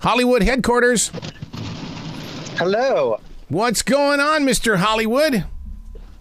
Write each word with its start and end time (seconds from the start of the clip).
Hollywood 0.00 0.42
headquarters. 0.42 1.10
Hello. 2.56 3.20
What's 3.48 3.82
going 3.82 4.20
on, 4.20 4.42
Mr. 4.44 4.76
Hollywood? 4.76 5.44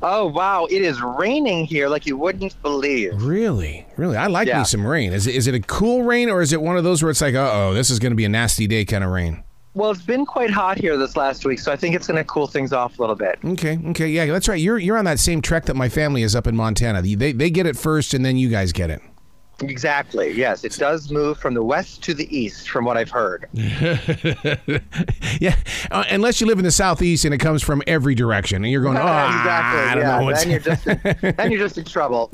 Oh 0.01 0.27
wow, 0.27 0.65
it 0.65 0.83
is 0.83 1.01
raining 1.01 1.65
here 1.65 1.87
like 1.89 2.05
you 2.05 2.17
wouldn't 2.17 2.59
believe. 2.61 3.19
Really? 3.21 3.85
Really? 3.97 4.15
I 4.15 4.27
like 4.27 4.47
Yeah. 4.47 4.59
me 4.59 4.65
some 4.65 4.85
rain. 4.85 5.11
Is 5.11 5.25
it, 5.25 5.33
is 5.35 5.47
it 5.47 5.55
a 5.55 5.59
cool 5.59 6.03
rain 6.03 6.29
or 6.29 6.41
is 6.41 6.53
it 6.53 6.61
one 6.61 6.77
of 6.77 6.83
those 6.83 7.01
where 7.01 7.09
it's 7.09 7.21
like, 7.21 7.33
uh 7.33 7.49
oh, 7.51 7.73
this 7.73 7.89
is 7.89 7.97
going 7.97 8.11
to 8.11 8.15
be 8.15 8.25
a 8.25 8.29
nasty 8.29 8.67
day 8.67 8.85
kind 8.85 9.03
of 9.03 9.09
rain? 9.09 9.43
Well, 9.73 9.91
it's 9.91 10.01
been 10.03 10.25
quite 10.25 10.49
hot 10.51 10.77
here 10.79 10.97
this 10.97 11.15
last 11.17 11.45
week, 11.45 11.59
so 11.59 11.71
I 11.71 11.75
think 11.75 11.95
it's 11.95 12.07
going 12.07 12.17
to 12.17 12.23
cool 12.23 12.47
things 12.47 12.73
off 12.73 12.97
a 12.97 13.01
little 13.01 13.15
bit. 13.15 13.37
Okay, 13.45 13.79
okay, 13.89 14.07
yeah, 14.07 14.25
that's 14.27 14.47
right. 14.47 14.59
You're 14.59 14.77
you're 14.79 14.97
on 14.97 15.05
that 15.05 15.19
same 15.19 15.41
trek 15.41 15.65
that 15.65 15.75
my 15.75 15.89
family 15.89 16.23
is 16.23 16.35
up 16.35 16.45
in 16.47 16.55
Montana. 16.55 17.01
They 17.01 17.31
they 17.31 17.49
get 17.49 17.65
it 17.67 17.75
first, 17.75 18.13
and 18.13 18.23
then 18.25 18.37
you 18.37 18.49
guys 18.49 18.71
get 18.71 18.89
it. 18.91 19.01
Exactly. 19.61 20.31
Yes, 20.33 20.63
it 20.63 20.73
does 20.73 21.09
move 21.11 21.39
from 21.39 21.53
the 21.53 21.63
west 21.63 22.03
to 22.03 22.13
the 22.13 22.27
east, 22.35 22.69
from 22.69 22.85
what 22.85 22.97
I've 22.97 23.09
heard. 23.09 23.47
Yeah, 25.39 25.55
uh, 25.91 26.03
unless 26.09 26.41
you 26.41 26.47
live 26.47 26.57
in 26.57 26.63
the 26.63 26.71
southeast 26.71 27.25
and 27.25 27.33
it 27.33 27.37
comes 27.37 27.61
from 27.61 27.83
every 27.85 28.15
direction, 28.15 28.63
and 28.63 28.71
you're 28.71 28.81
going, 28.81 28.97
oh, 28.97 29.01
exactly. 29.01 29.81
I 29.81 29.93
don't 29.93 30.03
yeah. 30.03 30.19
know 30.19 30.25
what's. 30.25 30.43
Then 30.43 30.51
you're 30.51 30.59
just 30.59 30.87
in, 30.87 30.99
then 31.37 31.51
you're 31.51 31.59
just 31.59 31.77
in 31.77 31.85
trouble. 31.85 32.31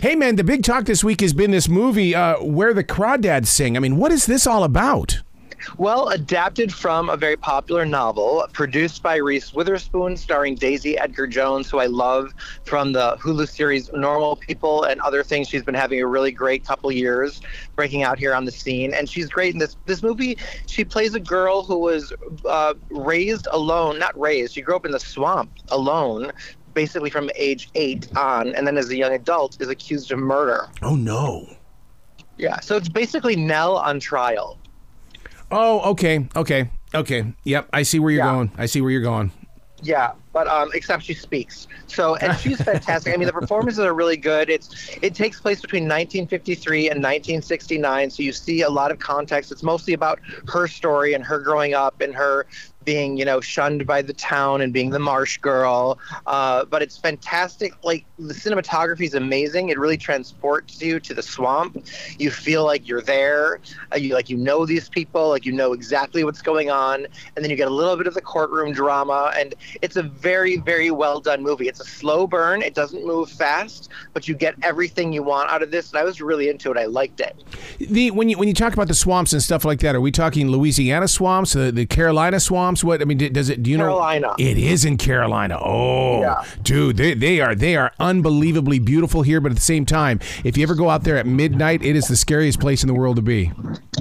hey, 0.00 0.14
man, 0.14 0.36
the 0.36 0.44
big 0.44 0.62
talk 0.62 0.84
this 0.84 1.04
week 1.04 1.20
has 1.20 1.32
been 1.32 1.50
this 1.50 1.68
movie, 1.68 2.14
uh, 2.14 2.42
where 2.42 2.72
the 2.72 2.84
crawdads 2.84 3.46
sing. 3.46 3.76
I 3.76 3.80
mean, 3.80 3.96
what 3.96 4.12
is 4.12 4.26
this 4.26 4.46
all 4.46 4.64
about? 4.64 5.22
Well, 5.78 6.08
adapted 6.08 6.72
from 6.72 7.08
a 7.08 7.16
very 7.16 7.36
popular 7.36 7.84
novel, 7.84 8.46
produced 8.52 9.02
by 9.02 9.16
Reese 9.16 9.52
Witherspoon, 9.52 10.16
starring 10.16 10.54
Daisy 10.54 10.98
Edgar 10.98 11.26
Jones, 11.26 11.70
who 11.70 11.78
I 11.78 11.86
love 11.86 12.34
from 12.64 12.92
the 12.92 13.16
Hulu 13.20 13.48
series 13.48 13.90
Normal 13.92 14.36
People 14.36 14.84
and 14.84 15.00
other 15.00 15.22
things. 15.22 15.48
She's 15.48 15.62
been 15.62 15.74
having 15.74 16.00
a 16.00 16.06
really 16.06 16.30
great 16.30 16.64
couple 16.64 16.90
years 16.92 17.40
breaking 17.74 18.02
out 18.02 18.18
here 18.18 18.34
on 18.34 18.44
the 18.44 18.52
scene, 18.52 18.94
and 18.94 19.08
she's 19.08 19.28
great 19.28 19.52
in 19.54 19.58
this 19.58 19.76
this 19.86 20.02
movie. 20.02 20.38
She 20.66 20.84
plays 20.84 21.14
a 21.14 21.20
girl 21.20 21.62
who 21.62 21.78
was 21.78 22.12
uh, 22.44 22.74
raised 22.90 23.46
alone, 23.50 23.98
not 23.98 24.18
raised. 24.18 24.54
She 24.54 24.62
grew 24.62 24.76
up 24.76 24.86
in 24.86 24.92
the 24.92 25.00
swamp 25.00 25.50
alone. 25.68 26.32
Basically, 26.74 27.08
from 27.08 27.30
age 27.36 27.70
eight 27.74 28.14
on, 28.18 28.54
and 28.54 28.66
then 28.66 28.76
as 28.76 28.90
a 28.90 28.96
young 28.96 29.12
adult, 29.14 29.60
is 29.62 29.68
accused 29.68 30.12
of 30.12 30.18
murder. 30.18 30.68
Oh 30.82 30.94
no. 30.94 31.48
Yeah, 32.38 32.60
so 32.60 32.76
it's 32.76 32.90
basically 32.90 33.34
Nell 33.34 33.78
on 33.78 33.98
trial. 33.98 34.58
Oh, 35.50 35.90
okay, 35.92 36.26
okay, 36.34 36.70
okay. 36.94 37.32
Yep, 37.44 37.68
I 37.72 37.82
see 37.82 37.98
where 37.98 38.10
you're 38.10 38.24
Yeah. 38.24 38.32
going. 38.32 38.52
I 38.58 38.66
see 38.66 38.80
where 38.80 38.90
you're 38.90 39.02
going. 39.02 39.30
Yeah, 39.82 40.12
but 40.36 40.46
um, 40.48 40.68
except 40.74 41.02
she 41.02 41.14
speaks. 41.14 41.66
So 41.86 42.16
and 42.16 42.38
she's 42.38 42.60
fantastic. 42.60 43.14
I 43.14 43.16
mean, 43.16 43.26
the 43.26 43.32
performances 43.32 43.78
are 43.78 43.94
really 43.94 44.18
good. 44.18 44.50
It's 44.50 44.90
it 45.00 45.14
takes 45.14 45.40
place 45.40 45.62
between 45.62 45.84
1953 45.84 46.90
and 46.90 47.02
1969, 47.02 48.10
so 48.10 48.22
you 48.22 48.34
see 48.34 48.60
a 48.60 48.68
lot 48.68 48.90
of 48.90 48.98
context. 48.98 49.50
It's 49.50 49.62
mostly 49.62 49.94
about 49.94 50.20
her 50.48 50.68
story 50.68 51.14
and 51.14 51.24
her 51.24 51.38
growing 51.38 51.72
up 51.72 52.02
and 52.02 52.14
her 52.14 52.46
being, 52.86 53.18
you 53.18 53.24
know, 53.26 53.42
shunned 53.42 53.86
by 53.86 54.00
the 54.00 54.14
town 54.14 54.62
and 54.62 54.72
being 54.72 54.88
the 54.88 54.98
marsh 54.98 55.36
girl. 55.38 55.98
Uh, 56.26 56.64
but 56.64 56.80
it's 56.80 56.96
fantastic. 56.96 57.74
Like 57.84 58.06
the 58.18 58.32
cinematography 58.32 59.02
is 59.02 59.14
amazing. 59.14 59.68
It 59.68 59.78
really 59.78 59.98
transports 59.98 60.80
you 60.80 60.98
to 61.00 61.12
the 61.12 61.22
swamp. 61.22 61.84
You 62.18 62.30
feel 62.30 62.64
like 62.64 62.88
you're 62.88 63.02
there. 63.02 63.60
Uh, 63.92 63.96
you 63.96 64.14
like 64.14 64.30
you 64.30 64.38
know 64.38 64.64
these 64.64 64.88
people. 64.88 65.28
Like 65.28 65.44
you 65.44 65.52
know 65.52 65.74
exactly 65.74 66.24
what's 66.24 66.40
going 66.40 66.70
on. 66.70 67.06
And 67.34 67.44
then 67.44 67.50
you 67.50 67.56
get 67.56 67.68
a 67.68 67.74
little 67.74 67.96
bit 67.96 68.06
of 68.06 68.14
the 68.14 68.22
courtroom 68.22 68.72
drama. 68.72 69.32
And 69.36 69.54
it's 69.82 69.96
a 69.96 70.04
very, 70.26 70.56
very 70.56 70.90
well 70.90 71.20
done 71.20 71.40
movie. 71.40 71.68
It's 71.68 71.78
a 71.78 71.84
slow 71.84 72.26
burn. 72.26 72.60
It 72.60 72.74
doesn't 72.74 73.06
move 73.06 73.30
fast, 73.30 73.90
but 74.12 74.26
you 74.26 74.34
get 74.34 74.56
everything 74.64 75.12
you 75.12 75.22
want 75.22 75.48
out 75.52 75.62
of 75.62 75.70
this. 75.70 75.90
And 75.92 75.98
I 76.00 76.02
was 76.02 76.20
really 76.20 76.48
into 76.48 76.68
it. 76.72 76.76
I 76.76 76.86
liked 76.86 77.20
it. 77.20 77.44
The 77.78 78.10
when 78.10 78.28
you 78.28 78.36
when 78.36 78.48
you 78.48 78.54
talk 78.54 78.72
about 78.72 78.88
the 78.88 78.94
swamps 78.94 79.32
and 79.32 79.40
stuff 79.40 79.64
like 79.64 79.78
that, 79.80 79.94
are 79.94 80.00
we 80.00 80.10
talking 80.10 80.48
Louisiana 80.50 81.06
swamps, 81.06 81.52
the, 81.52 81.70
the 81.70 81.86
Carolina 81.86 82.40
swamps? 82.40 82.82
What 82.82 83.00
I 83.02 83.04
mean, 83.04 83.18
does 83.32 83.48
it? 83.50 83.62
Do 83.62 83.70
you 83.70 83.76
Carolina. 83.76 84.26
know? 84.28 84.34
It 84.36 84.58
is 84.58 84.84
in 84.84 84.96
Carolina. 84.96 85.58
Oh, 85.62 86.22
Yeah. 86.22 86.42
dude, 86.62 86.96
they, 86.96 87.14
they 87.14 87.40
are 87.40 87.54
they 87.54 87.76
are 87.76 87.92
unbelievably 88.00 88.80
beautiful 88.80 89.22
here. 89.22 89.40
But 89.40 89.52
at 89.52 89.56
the 89.56 89.62
same 89.62 89.86
time, 89.86 90.18
if 90.42 90.56
you 90.56 90.64
ever 90.64 90.74
go 90.74 90.90
out 90.90 91.04
there 91.04 91.18
at 91.18 91.26
midnight, 91.26 91.84
it 91.84 91.94
is 91.94 92.08
the 92.08 92.16
scariest 92.16 92.58
place 92.58 92.82
in 92.82 92.88
the 92.88 92.94
world 92.94 93.14
to 93.14 93.22
be. 93.22 93.52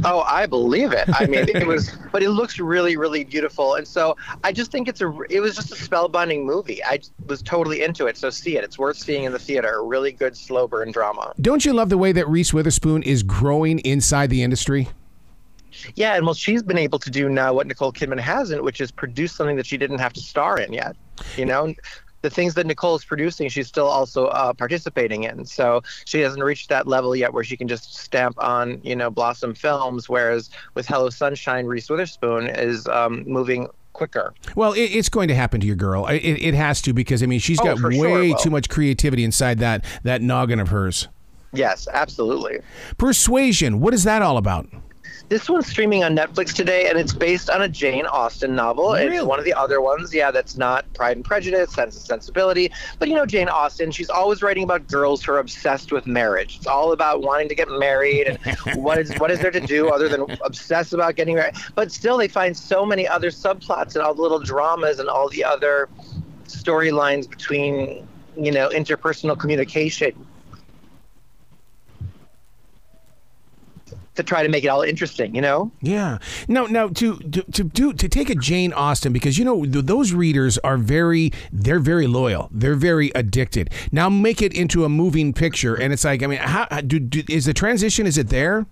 Oh, 0.03 0.21
I 0.21 0.47
believe 0.47 0.91
it. 0.91 1.07
I 1.19 1.27
mean, 1.27 1.47
it 1.49 1.67
was, 1.67 1.95
but 2.11 2.23
it 2.23 2.31
looks 2.31 2.57
really, 2.59 2.97
really 2.97 3.23
beautiful. 3.23 3.75
And 3.75 3.87
so 3.87 4.17
I 4.43 4.51
just 4.51 4.71
think 4.71 4.87
it's 4.87 5.01
a, 5.01 5.13
it 5.29 5.39
was 5.39 5.55
just 5.55 5.71
a 5.71 5.75
spellbinding 6.07 6.43
movie. 6.43 6.83
I 6.83 6.99
was 7.27 7.41
totally 7.41 7.83
into 7.83 8.07
it. 8.07 8.17
So 8.17 8.29
see 8.29 8.57
it. 8.57 8.63
It's 8.63 8.77
worth 8.77 8.97
seeing 8.97 9.23
in 9.23 9.31
the 9.31 9.39
theater. 9.39 9.75
A 9.75 9.83
really 9.83 10.11
good 10.11 10.35
slow 10.35 10.67
burn 10.67 10.91
drama. 10.91 11.33
Don't 11.41 11.65
you 11.65 11.73
love 11.73 11.89
the 11.89 11.97
way 11.97 12.11
that 12.11 12.27
Reese 12.27 12.53
Witherspoon 12.53 13.03
is 13.03 13.23
growing 13.23 13.79
inside 13.79 14.29
the 14.29 14.43
industry? 14.43 14.87
Yeah, 15.95 16.15
and 16.15 16.25
well, 16.25 16.33
she's 16.33 16.63
been 16.63 16.77
able 16.77 16.99
to 16.99 17.11
do 17.11 17.27
now 17.27 17.53
what 17.53 17.67
Nicole 17.67 17.91
Kidman 17.91 18.19
hasn't, 18.19 18.63
which 18.63 18.79
is 18.79 18.91
produce 18.91 19.33
something 19.33 19.57
that 19.57 19.65
she 19.65 19.77
didn't 19.77 19.99
have 19.99 20.13
to 20.13 20.21
star 20.21 20.57
in 20.57 20.71
yet. 20.71 20.95
You 21.35 21.45
know, 21.45 21.73
the 22.21 22.29
things 22.29 22.53
that 22.55 22.65
Nicole 22.65 22.95
is 22.95 23.03
producing, 23.03 23.49
she's 23.49 23.67
still 23.67 23.87
also 23.87 24.27
uh, 24.27 24.53
participating 24.53 25.25
in. 25.25 25.45
So 25.45 25.83
she 26.05 26.21
hasn't 26.21 26.43
reached 26.43 26.69
that 26.69 26.87
level 26.87 27.15
yet 27.15 27.33
where 27.33 27.43
she 27.43 27.57
can 27.57 27.67
just 27.67 27.93
stamp 27.93 28.41
on, 28.41 28.79
you 28.83 28.95
know, 28.95 29.09
Blossom 29.09 29.53
Films. 29.53 30.07
Whereas 30.07 30.49
with 30.75 30.87
Hello 30.87 31.09
Sunshine, 31.09 31.65
Reese 31.65 31.89
Witherspoon 31.89 32.47
is 32.47 32.87
um, 32.87 33.25
moving 33.27 33.67
quicker. 33.95 34.33
Well, 34.55 34.73
it, 34.73 34.81
it's 34.81 35.09
going 35.09 35.27
to 35.29 35.35
happen 35.35 35.59
to 35.61 35.65
your 35.67 35.75
girl. 35.75 36.05
It, 36.07 36.17
it 36.23 36.53
has 36.53 36.81
to 36.83 36.93
because 36.93 37.23
I 37.23 37.25
mean 37.25 37.39
she's 37.39 37.59
Oh, 37.61 37.63
got 37.63 37.77
sure 37.79 37.89
way 37.89 38.29
will. 38.29 38.35
too 38.37 38.49
much 38.51 38.69
creativity 38.69 39.23
inside 39.23 39.57
that 39.59 39.83
that 40.03 40.21
noggin 40.21 40.59
of 40.59 40.67
hers. 40.69 41.07
Yes, 41.53 41.87
absolutely. 41.91 42.59
Persuasion. 42.97 43.79
What 43.79 43.93
is 43.93 44.03
that 44.03 44.21
all 44.21 44.37
about? 44.37 44.67
This 45.27 45.49
one's 45.49 45.65
streaming 45.65 46.03
on 46.03 46.15
Netflix 46.15 46.53
today, 46.53 46.87
and 46.87 46.99
it's 46.99 47.13
based 47.13 47.49
on 47.49 47.63
a 47.63 47.67
Jane 47.67 48.05
Austen 48.05 48.53
novel. 48.53 48.93
Really? 48.93 49.17
It's 49.17 49.25
one 49.25 49.39
of 49.39 49.45
the 49.45 49.55
other 49.55 49.81
ones, 49.81 50.13
yeah, 50.13 50.29
that's 50.29 50.55
not 50.55 50.91
Pride 50.93 51.17
and 51.17 51.25
Prejudice, 51.25 51.71
Sense 51.73 51.95
and 51.95 52.05
Sensibility. 52.05 52.71
But 52.99 53.09
you 53.09 53.15
know, 53.15 53.25
Jane 53.25 53.49
Austen, 53.49 53.89
she's 53.89 54.11
always 54.11 54.43
writing 54.43 54.63
about 54.63 54.87
girls 54.87 55.23
who 55.23 55.31
are 55.31 55.39
obsessed 55.39 55.91
with 55.91 56.05
marriage. 56.05 56.57
It's 56.57 56.67
all 56.67 56.91
about 56.91 57.23
wanting 57.23 57.49
to 57.49 57.55
get 57.55 57.69
married 57.69 58.27
and 58.27 58.55
what 58.83 58.99
is 58.99 59.11
what 59.15 59.31
is 59.31 59.39
there 59.39 59.49
to 59.49 59.59
do 59.59 59.89
other 59.89 60.07
than 60.07 60.37
obsess 60.43 60.93
about 60.93 61.15
getting 61.15 61.35
married. 61.35 61.55
But 61.73 61.91
still, 61.91 62.17
they 62.17 62.27
find 62.27 62.55
so 62.55 62.85
many 62.85 63.07
other 63.07 63.31
subplots 63.31 63.95
and 63.95 64.03
all 64.03 64.13
the 64.13 64.21
little 64.21 64.39
dramas 64.39 64.99
and 64.99 65.09
all 65.09 65.29
the 65.29 65.43
other 65.43 65.89
storylines 66.45 67.27
between 67.27 68.07
you 68.37 68.51
know 68.51 68.69
interpersonal 68.69 69.39
communication 69.39 70.13
to 74.15 74.23
try 74.23 74.43
to 74.43 74.49
make 74.49 74.63
it 74.63 74.67
all 74.67 74.81
interesting. 74.81 75.35
You 75.35 75.41
know. 75.41 75.71
Yeah. 75.81 76.17
No, 76.47 76.65
no. 76.65 76.89
To 76.89 77.17
to 77.17 77.43
to 77.43 77.63
do 77.63 77.93
to 77.93 78.07
take 78.09 78.29
a 78.29 78.35
Jane 78.35 78.73
Austen 78.73 79.13
because 79.13 79.37
you 79.37 79.45
know 79.45 79.65
th- 79.65 79.85
those 79.85 80.13
readers 80.13 80.57
are 80.59 80.77
very 80.77 81.31
they're 81.51 81.79
very 81.79 82.07
loyal. 82.07 82.49
They're 82.51 82.75
very 82.75 83.11
addicted. 83.15 83.69
Now 83.91 84.09
make 84.09 84.41
it 84.41 84.53
into 84.53 84.85
a 84.85 84.89
moving 84.89 85.33
picture, 85.33 85.75
and 85.75 85.93
it's 85.93 86.03
like 86.03 86.23
I 86.23 86.27
mean, 86.27 86.39
how 86.39 86.65
do, 86.81 86.99
do 86.99 87.23
is 87.29 87.45
the 87.45 87.53
transition? 87.53 88.07
Is 88.07 88.17
it 88.17 88.29
there? 88.29 88.65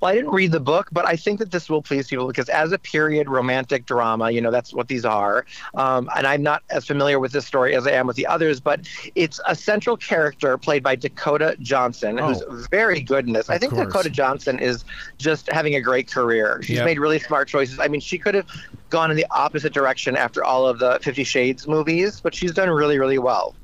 Well, 0.00 0.10
I 0.10 0.14
didn't 0.14 0.32
read 0.32 0.52
the 0.52 0.60
book, 0.60 0.88
but 0.92 1.06
I 1.06 1.16
think 1.16 1.38
that 1.38 1.50
this 1.50 1.68
will 1.68 1.82
please 1.82 2.08
people 2.08 2.26
because, 2.26 2.48
as 2.48 2.72
a 2.72 2.78
period 2.78 3.28
romantic 3.28 3.86
drama, 3.86 4.30
you 4.30 4.40
know, 4.40 4.50
that's 4.50 4.72
what 4.74 4.88
these 4.88 5.04
are. 5.04 5.46
Um, 5.74 6.08
and 6.16 6.26
I'm 6.26 6.42
not 6.42 6.62
as 6.70 6.86
familiar 6.86 7.18
with 7.20 7.32
this 7.32 7.46
story 7.46 7.74
as 7.74 7.86
I 7.86 7.92
am 7.92 8.06
with 8.06 8.16
the 8.16 8.26
others, 8.26 8.60
but 8.60 8.80
it's 9.14 9.40
a 9.46 9.54
central 9.54 9.96
character 9.96 10.58
played 10.58 10.82
by 10.82 10.96
Dakota 10.96 11.56
Johnson, 11.60 12.18
Oh. 12.20 12.34
who's 12.34 12.66
very 12.68 13.00
good 13.00 13.26
in 13.26 13.32
this. 13.32 13.48
I 13.50 13.58
think 13.58 13.72
course. 13.72 13.86
Dakota 13.86 14.10
Johnson 14.10 14.58
is 14.58 14.84
just 15.18 15.50
having 15.52 15.74
a 15.74 15.80
great 15.80 16.10
career. 16.10 16.60
She's 16.62 16.76
Yep. 16.76 16.84
made 16.84 16.98
really 16.98 17.18
smart 17.18 17.48
choices. 17.48 17.78
I 17.78 17.88
mean, 17.88 18.00
she 18.00 18.18
could 18.18 18.34
have 18.34 18.46
gone 18.90 19.10
in 19.10 19.16
the 19.16 19.26
opposite 19.30 19.72
direction 19.72 20.16
after 20.16 20.44
all 20.44 20.66
of 20.66 20.78
the 20.78 20.98
Fifty 21.02 21.24
Shades 21.24 21.66
movies, 21.66 22.20
but 22.20 22.34
she's 22.34 22.52
done 22.52 22.70
really, 22.70 22.98
really 22.98 23.18
well. 23.18 23.54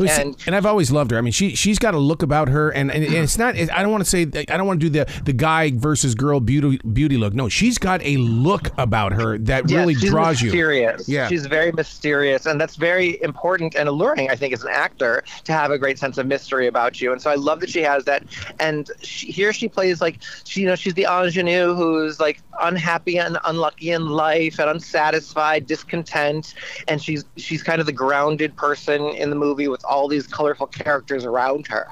And- 0.00 0.36
and 0.46 0.54
I've 0.54 0.66
always 0.66 0.90
loved 0.90 1.10
her. 1.10 1.18
I 1.18 1.20
mean, 1.20 1.32
she 1.32 1.54
she's 1.54 1.78
got 1.78 1.94
a 1.94 1.98
look 1.98 2.22
about 2.22 2.48
her, 2.48 2.70
and, 2.70 2.90
and, 2.90 3.04
and 3.04 3.14
it's 3.14 3.38
not. 3.38 3.56
I 3.56 3.82
don't 3.82 3.90
want 3.90 4.04
to 4.04 4.10
say. 4.10 4.22
I 4.48 4.56
don't 4.56 4.66
want 4.66 4.80
to 4.80 4.88
do 4.88 5.04
the 5.04 5.22
the 5.24 5.32
guy 5.32 5.72
versus 5.74 6.14
girl 6.14 6.40
beauty 6.40 6.78
beauty 6.92 7.16
look. 7.16 7.34
No, 7.34 7.48
she's 7.48 7.78
got 7.78 8.02
a 8.02 8.16
look 8.18 8.70
about 8.78 9.12
her 9.12 9.38
that 9.38 9.68
Yes, 9.70 9.78
really 9.78 9.94
draws 9.94 10.40
you. 10.40 10.46
mysterious. 10.46 11.08
Yeah. 11.08 11.28
she's 11.28 11.46
very 11.46 11.72
mysterious, 11.72 12.46
and 12.46 12.60
that's 12.60 12.76
very 12.76 13.20
important 13.22 13.74
and 13.74 13.88
alluring. 13.88 14.30
I 14.30 14.36
think 14.36 14.52
as 14.52 14.62
an 14.62 14.70
actor 14.70 15.24
to 15.44 15.52
have 15.52 15.70
a 15.70 15.78
great 15.78 15.98
sense 15.98 16.18
of 16.18 16.26
mystery 16.26 16.66
about 16.66 17.00
you, 17.00 17.12
and 17.12 17.20
so 17.20 17.30
I 17.30 17.34
love 17.36 17.60
that 17.60 17.70
she 17.70 17.82
has 17.82 18.04
that. 18.04 18.24
And 18.60 18.90
she, 19.02 19.30
here 19.30 19.52
she 19.52 19.68
plays 19.68 20.00
like 20.00 20.18
she, 20.44 20.62
you 20.62 20.66
know, 20.66 20.74
she's 20.76 20.94
the 20.94 21.04
ingenue 21.10 21.74
who's 21.74 22.20
like 22.20 22.40
unhappy 22.60 23.18
and 23.18 23.38
unlucky 23.44 23.90
in 23.90 24.06
life 24.08 24.58
and 24.58 24.68
unsatisfied, 24.70 25.66
discontent, 25.66 26.54
and 26.88 27.02
she's 27.02 27.24
she's 27.36 27.62
kind 27.62 27.80
of 27.80 27.86
the 27.86 27.92
grounded 27.92 28.56
person 28.56 29.02
in 29.16 29.30
the 29.30 29.36
movie 29.36 29.68
with 29.68 29.84
all 29.86 30.08
these 30.08 30.26
colorful 30.26 30.66
characters 30.66 31.24
around 31.24 31.66
her. 31.68 31.88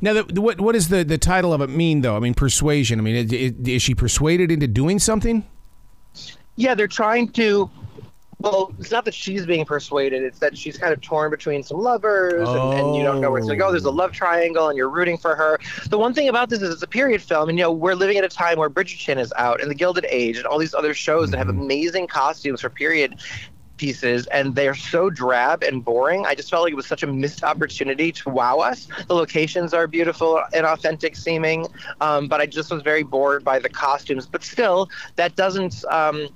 Now, 0.00 0.12
the, 0.14 0.22
the- 0.24 0.40
what 0.40 0.60
what 0.60 0.72
does 0.72 0.88
the 0.88 1.04
the 1.04 1.18
title 1.18 1.52
of 1.52 1.60
it 1.60 1.70
mean, 1.70 2.00
though? 2.00 2.16
I 2.16 2.20
mean, 2.20 2.34
persuasion. 2.34 2.98
I 2.98 3.02
mean, 3.02 3.16
is, 3.16 3.32
is 3.32 3.82
she 3.82 3.94
persuaded 3.94 4.50
into 4.50 4.66
doing 4.66 4.98
something? 4.98 5.44
Yeah, 6.56 6.74
they're 6.74 6.88
trying 6.88 7.28
to 7.32 7.70
Well, 8.38 8.74
it's 8.78 8.90
not 8.90 9.04
that 9.06 9.14
she's 9.14 9.46
being 9.46 9.64
persuaded; 9.64 10.22
it's 10.22 10.38
that 10.40 10.56
she's 10.56 10.76
kind 10.76 10.92
of 10.92 11.00
torn 11.00 11.30
between 11.30 11.62
some 11.62 11.78
lovers, 11.78 12.48
and, 12.48 12.74
and 12.74 12.96
you 12.96 13.02
don't 13.02 13.20
know 13.20 13.30
where 13.30 13.42
to 13.42 13.56
go. 13.56 13.70
There's 13.70 13.84
a 13.84 13.90
love 13.90 14.12
triangle, 14.12 14.68
and 14.68 14.76
you're 14.76 14.90
rooting 14.90 15.16
for 15.16 15.34
her. 15.36 15.58
The 15.88 15.98
one 15.98 16.12
thing 16.12 16.28
about 16.28 16.50
this 16.50 16.60
is 16.60 16.72
it's 16.72 16.82
a 16.82 16.86
period 16.86 17.22
film, 17.22 17.48
and 17.48 17.58
you 17.58 17.64
know 17.64 17.72
we're 17.72 17.94
living 17.94 18.18
at 18.18 18.24
a 18.24 18.28
time 18.28 18.58
where 18.58 18.68
Bridgerton 18.68 19.18
is 19.18 19.32
out, 19.36 19.62
and 19.62 19.70
The 19.70 19.74
Gilded 19.74 20.06
Age, 20.08 20.36
and 20.36 20.46
all 20.46 20.58
these 20.58 20.74
other 20.74 20.94
shows 20.94 21.30
that 21.30 21.38
have 21.38 21.48
mm-hmm. 21.48 21.62
amazing 21.62 22.06
costumes 22.08 22.60
for 22.60 22.68
period 22.68 23.16
pieces 23.76 24.26
and 24.28 24.54
they're 24.54 24.74
so 24.74 25.10
drab 25.10 25.62
and 25.62 25.84
boring. 25.84 26.26
I 26.26 26.34
just 26.34 26.50
felt 26.50 26.64
like 26.64 26.72
it 26.72 26.76
was 26.76 26.86
such 26.86 27.02
a 27.02 27.06
missed 27.06 27.44
opportunity 27.44 28.12
to 28.12 28.30
wow 28.30 28.58
us. 28.58 28.88
The 29.08 29.14
locations 29.14 29.74
are 29.74 29.86
beautiful 29.86 30.42
and 30.52 30.66
authentic 30.66 31.16
seeming, 31.16 31.66
um, 32.00 32.28
but 32.28 32.40
I 32.40 32.46
just 32.46 32.70
was 32.70 32.82
very 32.82 33.02
bored 33.02 33.44
by 33.44 33.58
the 33.58 33.68
costumes. 33.68 34.26
But 34.26 34.42
still, 34.44 34.88
that 35.16 35.36
doesn't. 35.36 35.84
Um, 35.90 36.28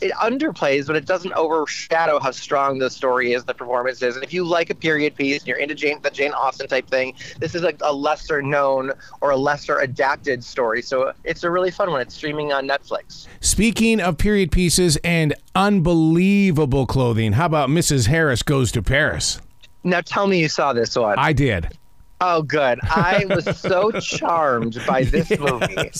it 0.00 0.12
underplays, 0.12 0.86
but 0.86 0.96
it 0.96 1.06
doesn't 1.06 1.32
overshadow 1.34 2.18
how 2.18 2.30
strong 2.30 2.78
the 2.78 2.90
story 2.90 3.32
is, 3.32 3.44
the 3.44 3.54
performance 3.54 4.02
is. 4.02 4.16
And 4.16 4.24
if 4.24 4.32
you 4.32 4.44
like 4.44 4.70
a 4.70 4.74
period 4.74 5.14
piece 5.14 5.40
and 5.40 5.48
you're 5.48 5.58
into 5.58 5.74
Jane, 5.74 6.00
the 6.02 6.10
Jane 6.10 6.32
Austen 6.32 6.68
type 6.68 6.86
thing, 6.86 7.14
this 7.38 7.54
is 7.54 7.62
a, 7.62 7.74
a 7.82 7.92
lesser 7.92 8.42
known 8.42 8.92
or 9.20 9.30
a 9.30 9.36
lesser 9.36 9.78
adapted 9.78 10.42
story. 10.42 10.82
So 10.82 11.12
it's 11.24 11.44
a 11.44 11.50
really 11.50 11.70
fun 11.70 11.90
one. 11.90 12.00
It's 12.00 12.14
streaming 12.14 12.52
on 12.52 12.66
Netflix. 12.66 13.26
Speaking 13.40 14.00
of 14.00 14.18
period 14.18 14.50
pieces 14.50 14.96
and 15.04 15.34
unbelievable 15.54 16.86
clothing, 16.86 17.32
how 17.32 17.46
about 17.46 17.68
Mrs. 17.68 18.06
Harris 18.06 18.42
Goes 18.42 18.72
to 18.72 18.82
Paris? 18.82 19.40
Now 19.84 20.00
tell 20.00 20.26
me 20.26 20.40
you 20.40 20.48
saw 20.48 20.72
this 20.72 20.96
one. 20.96 21.18
I 21.18 21.32
did. 21.32 21.68
Oh, 22.20 22.42
good. 22.42 22.80
I 22.82 23.24
was 23.30 23.58
so 23.58 23.90
charmed 24.00 24.80
by 24.86 25.04
this 25.04 25.30
movie. 25.38 25.90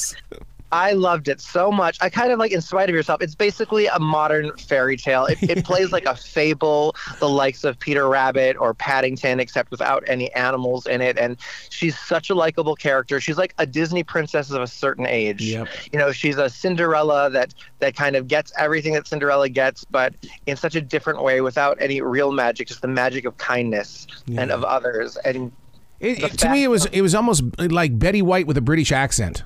I 0.73 0.93
loved 0.93 1.29
it 1.29 1.41
so 1.41 1.73
much. 1.73 1.99
I 2.01 2.09
kind 2.09 2.31
of 2.33 2.39
like 2.39 2.53
In 2.53 2.61
Spite 2.61 2.89
of 2.89 2.95
Yourself. 2.95 3.21
It's 3.23 3.35
basically 3.35 3.87
a 3.87 3.99
modern 3.99 4.57
fairy 4.57 4.97
tale. 4.97 5.27
It, 5.27 5.43
it 5.43 5.65
plays 5.71 5.91
like 5.93 6.05
a 6.07 6.15
fable, 6.15 6.95
the 7.19 7.29
likes 7.29 7.65
of 7.65 7.79
Peter 7.79 8.09
Rabbit 8.09 8.57
or 8.59 8.73
Paddington, 8.75 9.41
except 9.41 9.71
without 9.71 10.05
any 10.07 10.33
animals 10.35 10.87
in 10.87 11.01
it. 11.01 11.19
And 11.19 11.37
she's 11.71 11.99
such 11.99 12.31
a 12.31 12.35
likable 12.35 12.77
character. 12.77 13.21
She's 13.21 13.37
like 13.39 13.55
a 13.59 13.67
Disney 13.67 14.03
princess 14.05 14.51
of 14.51 14.63
a 14.63 14.67
certain 14.67 15.07
age. 15.07 15.43
Yep. 15.43 15.69
You 15.93 15.99
know, 15.99 16.13
she's 16.13 16.39
a 16.39 16.49
Cinderella 16.49 17.31
that 17.31 17.53
that 17.81 17.97
kind 17.97 18.15
of 18.15 18.29
gets 18.29 18.53
everything 18.59 18.93
that 18.93 19.07
Cinderella 19.09 19.49
gets, 19.49 19.85
but 19.85 20.15
in 20.47 20.57
such 20.57 20.77
a 20.77 20.81
different 20.81 21.23
way, 21.23 21.41
without 21.41 21.77
any 21.81 22.01
real 22.01 22.31
magic, 22.31 22.69
just 22.69 22.83
the 22.83 22.89
magic 22.89 23.25
of 23.25 23.37
kindness 23.39 24.07
and 24.37 24.51
of 24.53 24.63
others. 24.65 25.17
And 25.25 25.51
It, 25.99 26.23
it- 26.23 26.39
to 26.39 26.51
me, 26.51 26.63
it 26.65 26.69
was 26.69 26.87
it 26.87 27.01
was 27.01 27.15
almost 27.15 27.43
like 27.59 27.99
Betty 27.99 28.23
White 28.23 28.47
with 28.47 28.57
a 28.57 28.61
British 28.63 28.93
accent. 28.93 29.43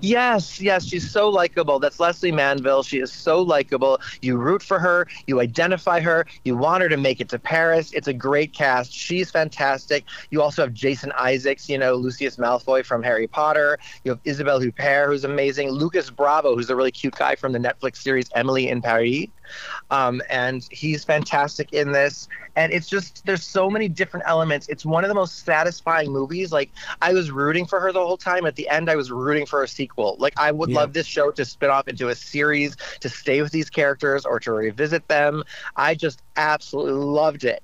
Yes, 0.00 0.60
yes, 0.60 0.84
she's 0.84 1.10
so 1.10 1.28
likable. 1.28 1.78
That's 1.78 1.98
Lesley 1.98 2.30
Manville. 2.30 2.82
She 2.82 2.98
is 2.98 3.10
so 3.12 3.40
likable. 3.40 3.98
You 4.20 4.36
root 4.36 4.62
for 4.62 4.78
her, 4.78 5.08
you 5.26 5.40
identify 5.40 6.00
her, 6.00 6.26
you 6.44 6.56
want 6.56 6.82
her 6.82 6.88
to 6.88 6.98
make 6.98 7.20
it 7.20 7.28
to 7.30 7.38
Paris. 7.38 7.92
It's 7.92 8.06
a 8.06 8.12
great 8.12 8.52
cast. 8.52 8.92
She's 8.92 9.30
fantastic. 9.30 10.04
You 10.30 10.42
also 10.42 10.62
have 10.62 10.74
Jason 10.74 11.12
Isaacs, 11.12 11.68
you 11.68 11.78
know, 11.78 11.94
Lucius 11.94 12.36
Malfoy 12.36 12.84
from 12.84 13.02
Harry 13.02 13.26
Potter. 13.26 13.78
You 14.04 14.12
have 14.12 14.20
Isabelle 14.24 14.60
Huppert, 14.60 15.06
who's 15.06 15.24
amazing. 15.24 15.70
Lucas 15.70 16.10
Bravo, 16.10 16.54
who's 16.54 16.68
a 16.68 16.76
really 16.76 16.92
cute 16.92 17.16
guy 17.16 17.34
from 17.34 17.52
the 17.52 17.58
Netflix 17.58 17.96
series 17.96 18.28
Emily 18.34 18.68
in 18.68 18.82
Paris. 18.82 19.26
Um, 19.90 20.20
and 20.30 20.66
he's 20.70 21.04
fantastic 21.04 21.72
in 21.72 21.92
this. 21.92 22.28
And 22.56 22.72
it's 22.72 22.88
just 22.88 23.24
there's 23.26 23.44
so 23.44 23.68
many 23.70 23.88
different 23.88 24.26
elements. 24.26 24.68
It's 24.68 24.84
one 24.84 25.04
of 25.04 25.08
the 25.08 25.14
most 25.14 25.44
satisfying 25.44 26.12
movies. 26.12 26.52
Like 26.52 26.70
I 27.02 27.12
was 27.12 27.30
rooting 27.30 27.66
for 27.66 27.80
her 27.80 27.92
the 27.92 28.04
whole 28.04 28.16
time. 28.16 28.46
At 28.46 28.56
the 28.56 28.68
end, 28.68 28.90
I 28.90 28.96
was 28.96 29.10
rooting 29.10 29.46
for 29.46 29.62
a 29.62 29.68
sequel. 29.68 30.16
Like 30.18 30.34
I 30.36 30.50
would 30.52 30.70
Yeah. 30.70 30.76
love 30.76 30.92
this 30.92 31.06
show 31.06 31.30
to 31.32 31.44
spin 31.44 31.70
off 31.70 31.88
into 31.88 32.08
a 32.08 32.14
series 32.14 32.76
to 33.00 33.08
stay 33.08 33.42
with 33.42 33.52
these 33.52 33.70
characters 33.70 34.24
or 34.24 34.40
to 34.40 34.52
revisit 34.52 35.08
them. 35.08 35.44
I 35.76 35.94
just 35.94 36.22
absolutely 36.36 36.92
loved 36.94 37.44
it. 37.44 37.62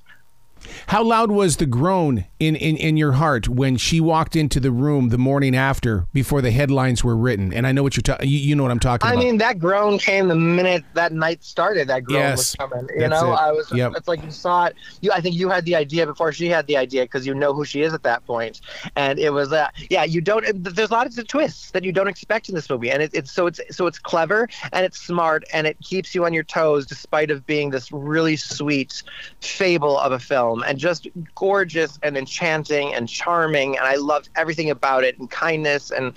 How 0.89 1.03
loud 1.03 1.31
was 1.31 1.57
the 1.57 1.67
groan 1.67 2.25
in, 2.39 2.57
in, 2.57 2.77
in 2.77 2.97
your 2.97 3.13
heart 3.13 3.49
when 3.49 3.77
she 3.77 4.01
walked 4.01 4.37
into 4.37 4.61
the 4.61 4.71
room 4.71 5.09
the 5.09 5.19
morning 5.19 5.57
after 5.57 6.07
before 6.13 6.43
the 6.43 6.51
headlines 6.51 7.03
were 7.03 7.17
written? 7.17 7.53
And 7.53 7.67
I 7.67 7.73
know 7.73 7.83
what 7.83 7.97
you're 7.97 8.03
talking. 8.03 8.29
You, 8.29 8.39
you 8.39 8.57
know 8.57 8.63
what 8.63 8.73
I'm 8.73 8.81
talking 8.81 9.09
I 9.09 9.13
about. 9.13 9.23
I 9.23 9.25
mean, 9.25 9.39
that 9.39 9.59
groan 9.59 9.99
came 9.99 10.29
the 10.29 10.35
minute 10.37 10.85
that 10.95 11.13
night 11.13 11.43
started. 11.43 11.89
That 11.89 12.05
groan 12.05 12.21
Yes, 12.21 12.39
was 12.39 12.55
coming. 12.57 12.89
You 12.95 13.09
know, 13.09 13.33
it. 13.33 13.37
I 13.37 13.53
was. 13.53 13.73
Yep. 13.73 13.93
It's 13.97 14.09
like 14.09 14.23
you 14.23 14.31
saw 14.31 14.67
it. 14.67 14.77
You, 15.01 15.13
I 15.13 15.21
think 15.21 15.37
you 15.37 15.49
had 15.49 15.65
the 15.65 15.77
idea 15.77 16.07
before 16.07 16.33
she 16.33 16.49
had 16.49 16.67
the 16.67 16.77
idea 16.77 17.05
because 17.05 17.27
you 17.27 17.35
know 17.35 17.55
who 17.55 17.65
she 17.65 17.83
is 17.83 17.95
at 17.95 18.03
that 18.03 18.25
point. 18.27 18.61
and 18.97 19.19
it 19.19 19.31
was. 19.31 19.53
Uh, 19.53 19.69
yeah, 19.91 20.05
you 20.05 20.21
don't. 20.21 20.45
There's 20.63 20.91
lots 20.91 21.17
of 21.19 21.27
twists 21.27 21.71
that 21.71 21.85
you 21.85 21.93
don't 21.93 22.09
expect 22.09 22.49
in 22.49 22.55
this 22.55 22.69
movie, 22.69 22.91
and 22.91 23.03
it, 23.03 23.11
it's 23.15 23.33
so 23.33 23.47
it's 23.47 23.61
so 23.71 23.87
it's 23.87 23.99
clever 23.99 24.49
and 24.73 24.85
it's 24.85 25.01
smart 25.01 25.45
and 25.53 25.67
it 25.67 25.79
keeps 25.81 26.15
you 26.15 26.25
on 26.25 26.33
your 26.33 26.43
toes 26.43 26.87
despite 26.87 27.31
of 27.31 27.47
being 27.47 27.71
this 27.71 27.91
really 27.93 28.37
sweet 28.37 29.03
fable 29.41 29.99
of 29.99 30.13
a 30.13 30.19
film 30.19 30.52
and 30.61 30.79
just 30.79 31.09
gorgeous 31.35 31.99
and 32.03 32.17
enchanting 32.17 32.93
and 32.93 33.09
charming, 33.09 33.79
and 33.79 33.87
I 33.87 33.95
loved 33.95 34.29
everything 34.37 34.69
about 34.71 35.05
it 35.05 35.19
and 35.19 35.31
kindness 35.31 35.91
and 35.91 36.13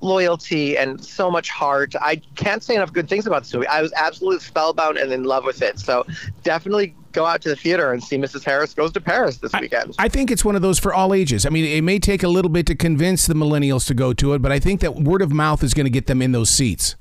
loyalty 0.00 0.76
and 0.76 1.02
so 1.04 1.30
much 1.30 1.50
heart. 1.50 1.94
I 2.00 2.16
can't 2.36 2.62
say 2.62 2.74
enough 2.74 2.92
good 2.92 3.08
things 3.08 3.26
about 3.26 3.42
this 3.44 3.54
movie. 3.54 3.66
I 3.66 3.82
was 3.82 3.92
absolutely 3.94 4.40
spellbound 4.40 4.98
and 4.98 5.12
in 5.12 5.24
love 5.24 5.44
with 5.44 5.62
it. 5.62 5.78
So 5.78 6.06
definitely 6.42 6.94
go 7.12 7.24
out 7.24 7.40
to 7.42 7.48
the 7.48 7.56
theater 7.56 7.92
and 7.92 8.02
see 8.02 8.16
Mrs. 8.16 8.44
Harris 8.44 8.74
Goes 8.74 8.92
to 8.92 9.00
Paris 9.00 9.38
this 9.38 9.52
weekend. 9.54 9.94
I 9.98 10.08
think 10.08 10.30
it's 10.30 10.44
one 10.44 10.54
of 10.54 10.62
those 10.62 10.78
for 10.78 10.94
all 10.94 11.14
ages. 11.14 11.46
I 11.46 11.48
mean, 11.48 11.64
it 11.64 11.82
may 11.82 11.98
take 11.98 12.22
a 12.22 12.28
little 12.28 12.50
bit 12.50 12.66
to 12.66 12.74
convince 12.74 13.26
the 13.26 13.34
millennials 13.34 13.86
to 13.88 13.94
go 13.94 14.12
to 14.12 14.34
it, 14.34 14.42
but 14.42 14.52
I 14.52 14.60
think 14.60 14.80
that 14.80 14.94
word 14.94 15.22
of 15.22 15.32
mouth 15.32 15.64
is 15.64 15.74
going 15.74 15.86
to 15.86 15.90
get 15.90 16.06
them 16.06 16.22
in 16.22 16.32
those 16.32 16.50
seats. 16.50 16.96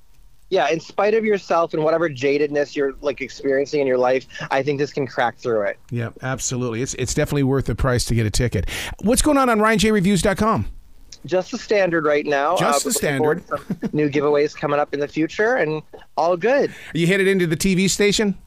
Yeah, 0.49 0.69
in 0.69 0.79
spite 0.79 1.13
of 1.13 1.25
yourself 1.25 1.73
and 1.73 1.83
whatever 1.83 2.09
jadedness 2.09 2.75
you're 2.75 2.93
like 3.01 3.21
experiencing 3.21 3.81
in 3.81 3.87
your 3.87 3.97
life, 3.97 4.25
I 4.49 4.63
think 4.63 4.79
this 4.79 4.93
can 4.93 5.05
crack 5.05 5.37
through 5.37 5.63
it. 5.63 5.79
Yeah, 5.91 6.09
absolutely. 6.21 6.81
It's 6.81 6.93
it's 6.95 7.13
definitely 7.13 7.43
worth 7.43 7.65
the 7.65 7.75
price 7.75 8.05
to 8.05 8.15
get 8.15 8.25
a 8.25 8.31
ticket. 8.31 8.69
What's 9.01 9.21
going 9.21 9.37
on 9.37 9.49
on 9.49 9.59
RyanJReviews.com? 9.59 10.67
Just 11.25 11.51
the 11.51 11.57
standard 11.57 12.05
right 12.05 12.25
now. 12.25 12.55
Just 12.55 12.85
uh, 12.85 12.89
the 12.89 12.93
standard. 12.93 13.45
some 13.47 13.65
new 13.91 14.09
giveaways 14.09 14.55
coming 14.55 14.79
up 14.79 14.93
in 14.93 14.99
the 14.99 15.07
future, 15.07 15.55
and 15.55 15.81
all 16.15 16.37
good. 16.37 16.69
Are 16.69 16.97
you 16.97 17.07
headed 17.07 17.27
into 17.27 17.47
the 17.47 17.57
TV 17.57 17.89
station? 17.89 18.37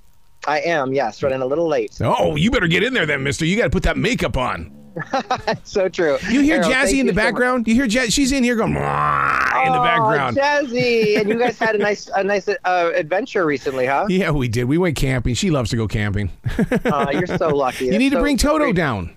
I 0.47 0.61
am, 0.61 0.94
yes, 0.94 1.23
running 1.23 1.43
a 1.43 1.47
little 1.47 1.69
late. 1.69 1.99
Oh, 2.00 2.35
you 2.37 2.50
better 2.50 2.69
get 2.69 2.82
in 2.82 2.94
there 2.94 3.05
then, 3.05 3.23
mister. 3.23 3.44
You 3.44 3.56
got 3.56 3.64
to 3.64 3.70
put 3.70 3.82
that 3.82 3.99
makeup 3.99 4.38
on. 4.38 4.75
so 5.64 5.88
true. 5.88 6.19
You 6.31 6.41
hear 6.41 6.56
Arroe, 6.56 6.69
Jazzy 6.69 6.99
in 7.00 7.06
the 7.06 7.12
you 7.12 7.19
so 7.19 7.25
background? 7.25 7.69
You 7.69 7.75
hear 7.75 7.87
Jazzy? 7.87 8.12
She's 8.12 8.32
in 8.32 8.43
here 8.43 8.56
going 8.56 8.73
"Mwah," 8.73 9.50
in 9.67 9.73
the 9.73 9.79
Oh, 9.81 9.85
background. 9.85 10.37
Jazzy, 10.37 11.19
and 11.19 11.29
you 11.29 11.39
guys 11.39 11.59
had 11.59 11.75
a 11.75 11.79
nice, 11.79 12.09
a 12.15 12.23
nice 12.25 12.49
uh, 12.49 12.93
adventure 12.95 13.45
recently, 13.47 13.87
huh? 13.87 14.07
Yeah, 14.11 14.31
we 14.31 14.49
did. 14.49 14.65
We 14.65 14.79
went 14.79 14.97
camping. 14.97 15.35
She 15.35 15.51
loves 15.51 15.71
to 15.71 15.77
go 15.77 15.87
camping. 15.89 16.31
Uh, 16.85 17.11
you're 17.12 17.27
so 17.27 17.49
lucky. 17.57 17.87
you 17.87 17.99
need 17.99 18.11
to 18.11 18.17
So 18.17 18.21
bring 18.23 18.37
Toto 18.37 18.59
great. 18.65 18.75
down. 18.77 19.17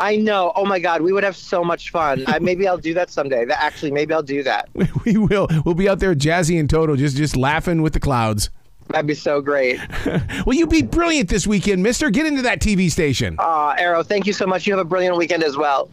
I 0.00 0.16
know. 0.16 0.52
Oh 0.56 0.64
my 0.66 0.80
God, 0.80 1.02
we 1.02 1.12
would 1.12 1.22
have 1.22 1.36
so 1.36 1.62
much 1.62 1.90
fun. 1.90 2.24
I, 2.26 2.40
maybe 2.40 2.66
I'll 2.66 2.76
do 2.76 2.94
that 2.94 3.10
someday. 3.10 3.44
That, 3.44 3.62
actually, 3.62 3.92
maybe 3.92 4.12
I'll 4.12 4.22
do 4.24 4.42
that. 4.42 4.68
We 5.04 5.16
will. 5.18 5.46
We'll 5.64 5.74
be 5.76 5.88
out 5.88 6.00
there, 6.00 6.14
Jazzy 6.14 6.58
and 6.58 6.68
Toto, 6.68 6.96
just 6.96 7.16
just 7.16 7.36
laughing 7.36 7.80
with 7.82 7.92
the 7.92 8.00
clouds. 8.00 8.50
That'd 8.88 9.06
be 9.06 9.14
so 9.14 9.40
great. 9.40 9.80
Well, 10.44 10.54
you 10.54 10.66
be 10.66 10.82
brilliant 10.82 11.28
this 11.30 11.46
weekend, 11.46 11.82
Mister. 11.82 12.10
Get 12.10 12.26
into 12.26 12.42
that 12.42 12.60
TV 12.60 12.90
station. 12.90 13.36
Uh, 13.38 13.74
Arroe, 13.78 14.02
thank 14.02 14.26
you 14.26 14.32
so 14.32 14.46
much. 14.46 14.66
You 14.66 14.72
have 14.76 14.80
a 14.84 14.88
brilliant 14.88 15.16
weekend 15.16 15.42
as 15.44 15.56
well. 15.56 15.88